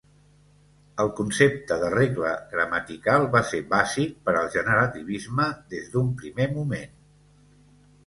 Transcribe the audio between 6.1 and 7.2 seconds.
primer moment.